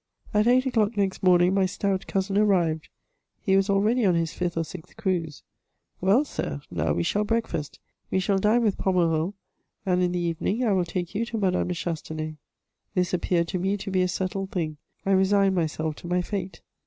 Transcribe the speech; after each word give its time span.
At 0.33 0.47
eight 0.47 0.65
o'clock 0.65 0.97
next 0.97 1.21
morning 1.21 1.53
my 1.53 1.67
stout 1.67 2.07
cousin 2.07 2.35
arrived; 2.35 2.89
he 3.39 3.55
was 3.55 3.69
already 3.69 4.03
on 4.03 4.15
his 4.15 4.31
fiflh 4.33 4.57
or 4.57 4.63
sixth 4.63 4.97
cruise. 4.97 5.43
"Well, 6.01 6.25
Sir, 6.25 6.61
now 6.71 6.93
we 6.93 7.03
shall 7.03 7.23
breakfast; 7.23 7.77
we 8.09 8.19
shall 8.19 8.39
dine 8.39 8.63
with 8.63 8.79
Pommereul, 8.79 9.35
and 9.85 10.01
in 10.01 10.11
the 10.11 10.17
evening 10.19 10.63
I 10.65 10.71
will 10.73 10.85
take 10.85 11.13
you 11.13 11.23
to 11.25 11.37
Madame 11.37 11.67
de 11.67 11.75
Ohastenay." 11.75 12.37
This 12.95 13.13
appeared 13.13 13.47
to 13.49 13.59
me 13.59 13.77
to 13.77 13.91
be 13.91 14.01
a 14.01 14.07
settled 14.07 14.49
thing: 14.49 14.77
I 15.05 15.11
resigned 15.11 15.53
myself 15.53 15.93
to 15.97 16.07
my 16.07 16.23
fate. 16.23 16.61